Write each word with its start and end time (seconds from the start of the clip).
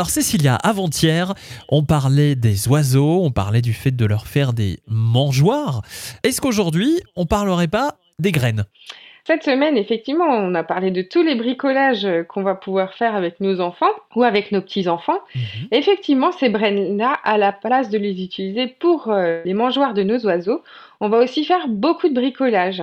Alors 0.00 0.08
Cécilia, 0.08 0.54
avant-hier, 0.54 1.34
on 1.68 1.84
parlait 1.84 2.34
des 2.34 2.68
oiseaux, 2.68 3.22
on 3.22 3.30
parlait 3.30 3.60
du 3.60 3.74
fait 3.74 3.90
de 3.90 4.06
leur 4.06 4.26
faire 4.26 4.54
des 4.54 4.78
mangeoires. 4.88 5.82
Est-ce 6.24 6.40
qu'aujourd'hui, 6.40 7.02
on 7.16 7.26
parlerait 7.26 7.68
pas 7.68 7.96
des 8.18 8.32
graines? 8.32 8.64
Cette 9.26 9.42
semaine, 9.42 9.76
effectivement, 9.76 10.24
on 10.24 10.54
a 10.54 10.62
parlé 10.62 10.90
de 10.90 11.02
tous 11.02 11.22
les 11.22 11.34
bricolages 11.34 12.08
qu'on 12.30 12.42
va 12.42 12.54
pouvoir 12.54 12.94
faire 12.94 13.14
avec 13.14 13.40
nos 13.40 13.60
enfants 13.60 13.92
ou 14.14 14.22
avec 14.24 14.52
nos 14.52 14.60
petits-enfants. 14.60 15.20
Mhm. 15.34 15.68
Effectivement, 15.70 16.32
ces 16.32 16.50
graines-là, 16.50 17.18
à 17.24 17.38
la 17.38 17.52
place 17.52 17.90
de 17.90 17.98
les 17.98 18.22
utiliser 18.22 18.66
pour 18.66 19.08
euh, 19.08 19.42
les 19.44 19.54
mangeoires 19.54 19.94
de 19.94 20.02
nos 20.02 20.18
oiseaux, 20.26 20.62
on 21.02 21.08
va 21.08 21.18
aussi 21.18 21.44
faire 21.44 21.66
beaucoup 21.68 22.08
de 22.08 22.14
bricolage. 22.14 22.82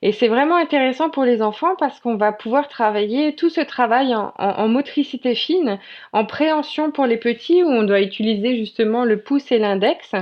Et 0.00 0.12
c'est 0.12 0.28
vraiment 0.28 0.56
intéressant 0.56 1.10
pour 1.10 1.24
les 1.24 1.42
enfants 1.42 1.76
parce 1.78 2.00
qu'on 2.00 2.16
va 2.16 2.32
pouvoir 2.32 2.66
travailler 2.68 3.34
tout 3.34 3.50
ce 3.50 3.60
travail 3.60 4.14
en, 4.14 4.68
motricité 4.68 5.34
fine, 5.34 5.78
en 6.14 6.24
préhension 6.24 6.90
pour 6.90 7.04
les 7.04 7.18
petits 7.18 7.62
où 7.62 7.68
on 7.68 7.82
doit 7.82 8.00
utiliser 8.00 8.56
justement 8.56 9.04
le 9.04 9.20
pouce 9.20 9.52
et 9.52 9.58
l'index 9.58 10.14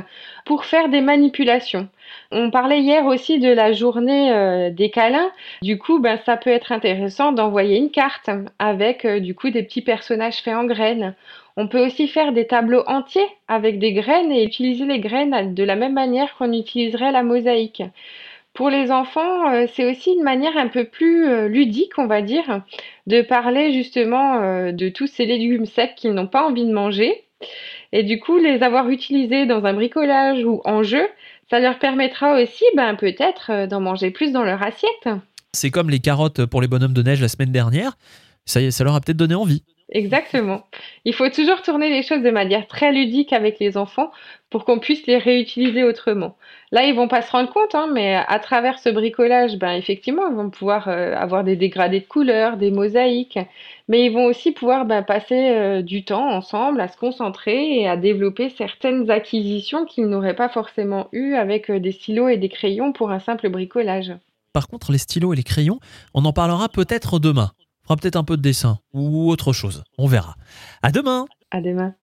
pour 0.45 0.65
faire 0.65 0.89
des 0.89 1.01
manipulations. 1.01 1.89
On 2.33 2.51
parlait 2.51 2.81
hier 2.81 3.05
aussi 3.07 3.39
de 3.39 3.51
la 3.51 3.73
journée 3.73 4.33
euh, 4.33 4.71
des 4.71 4.91
câlins. 4.91 5.31
Du 5.63 5.79
coup, 5.79 6.01
ben, 6.01 6.19
ça 6.25 6.37
peut 6.37 6.51
être 6.51 6.73
intéressant 6.73 7.33
d'envoyer 7.33 7.77
une 7.77 7.91
carte 7.91 8.31
avec 8.59 9.05
euh, 9.05 9.21
du 9.21 9.35
coup 9.35 9.51
des 9.51 9.63
petits 9.63 9.83
personnages 9.83 10.43
en 10.55 10.65
graines. 10.65 11.15
On 11.57 11.69
peut 11.69 11.85
aussi 11.85 12.09
faire 12.09 12.33
des 12.33 12.47
tableaux 12.47 12.83
entiers 12.87 13.29
avec 13.49 13.79
des 13.79 13.93
graines 13.93 14.31
et 14.31 14.45
utiliser 14.45 14.85
les 14.85 15.01
graines 15.01 15.55
de 15.55 15.65
la 15.65 15.77
même 15.77 15.95
manière 15.95 16.37
qu'on 16.37 16.53
utiliserait 16.53 17.13
la 17.13 17.23
mosaïque. 17.23 17.83
Pour 18.57 18.71
les 18.71 18.91
enfants, 18.91 19.53
euh, 19.53 19.67
c'est 19.75 19.85
aussi 19.85 20.13
une 20.13 20.23
manière 20.23 20.57
un 20.57 20.69
peu 20.69 20.85
plus 20.85 21.29
euh, 21.29 21.47
ludique, 21.47 21.99
on 21.99 22.07
va 22.07 22.23
dire, 22.23 22.63
de 23.07 23.21
parler 23.21 23.75
justement 23.75 24.41
euh, 24.41 24.73
de 24.73 24.89
tous 24.89 25.07
ces 25.07 25.27
légumes 25.27 25.67
secs 25.67 25.95
qu'ils 25.95 26.13
n'ont 26.13 26.27
pas 26.27 26.47
envie 26.47 26.65
de 26.65 26.73
manger. 26.73 27.25
Et 27.93 28.03
du 28.03 28.19
coup, 28.19 28.39
les 28.39 28.63
avoir 28.63 28.89
utilisés 28.89 29.45
dans 29.45 29.65
un 29.67 29.75
bricolage 29.75 30.43
ou 30.43 30.63
en 30.65 30.83
jeu, 30.83 31.07
ça 31.51 31.61
leur 31.61 31.79
permettra 31.79 32.41
aussi 32.41 32.65
ben, 32.75 32.95
peut-être 32.95 33.67
d'en 33.67 33.81
manger 33.81 34.11
plus 34.11 34.33
dans 34.33 34.43
leur 34.43 34.63
assiette. 34.63 35.09
C'est 35.53 35.71
comme 35.71 35.91
les 35.91 36.01
carottes 36.01 36.47
pour 36.47 36.63
les 36.63 36.69
bonhommes 36.69 36.95
de 36.95 37.03
neige 37.03 37.21
la 37.21 37.29
semaine 37.29 37.53
dernière. 37.53 37.99
Ça, 38.47 38.71
ça 38.71 38.85
leur 38.85 38.95
a 38.95 39.01
peut-être 39.03 39.19
donné 39.19 39.35
envie. 39.35 39.63
Exactement. 39.91 40.67
Il 41.05 41.15
faut 41.15 41.29
toujours 41.29 41.63
tourner 41.63 41.89
les 41.91 42.03
choses 42.03 42.23
de 42.23 42.31
manière 42.31 42.67
très 42.67 42.93
ludique 42.93 43.33
avec 43.33 43.61
les 43.61 43.77
enfants 43.77 44.11
pour 44.51 44.65
qu'on 44.65 44.81
puisse 44.81 45.07
les 45.07 45.19
réutiliser 45.19 45.85
autrement. 45.85 46.37
Là, 46.73 46.83
ils 46.83 46.95
vont 46.95 47.07
pas 47.07 47.23
se 47.23 47.31
rendre 47.31 47.53
compte, 47.53 47.77
hein, 47.77 47.89
mais 47.93 48.17
à 48.17 48.41
travers 48.41 48.81
ce 48.81 48.89
bricolage, 48.89 49.57
ben 49.59 49.73
effectivement, 49.73 50.29
ils 50.29 50.35
vont 50.35 50.51
pouvoir 50.51 50.89
euh, 50.89 51.15
avoir 51.15 51.45
des 51.45 51.55
dégradés 51.55 52.01
de 52.01 52.07
couleurs, 52.07 52.57
des 52.57 52.73
mosaïques, 52.73 53.39
mais 53.87 54.05
ils 54.05 54.13
vont 54.13 54.25
aussi 54.25 54.51
pouvoir 54.51 54.87
ben, 54.87 55.03
passer 55.05 55.51
euh, 55.51 55.83
du 55.83 56.05
temps 56.05 56.31
ensemble 56.31 56.81
à 56.81 56.89
se 56.89 56.97
concentrer 56.97 57.81
et 57.81 57.89
à 57.89 57.97
développer 57.97 58.51
certaines 58.51 59.09
acquisitions 59.09 59.85
qu'ils 59.85 60.07
n'auraient 60.07 60.35
pas 60.35 60.49
forcément 60.49 61.07
eues 61.13 61.35
avec 61.35 61.71
euh, 61.71 61.79
des 61.79 61.93
stylos 61.93 62.29
et 62.29 62.39
des 62.39 62.49
crayons 62.49 62.93
pour 62.93 63.13
un 63.13 63.21
simple 63.21 63.51
bricolage. 63.51 64.13
Par 64.53 64.67
contre, 64.67 64.91
les 64.91 64.99
stylos 64.99 65.33
et 65.33 65.37
les 65.37 65.45
crayons, 65.45 65.79
on 66.13 66.25
en 66.25 66.33
parlera 66.33 66.69
peut-être 66.69 67.21
demain 67.21 67.53
fera 67.87 67.97
peut-être 67.97 68.17
un 68.17 68.25
peu 68.25 68.37
de 68.37 68.43
dessin 68.43 68.79
ou 68.93 69.31
autre 69.31 69.53
chose. 69.53 69.85
On 69.99 70.07
verra. 70.07 70.37
À 70.83 70.91
demain. 70.91 71.27
À 71.51 71.61
demain. 71.61 71.95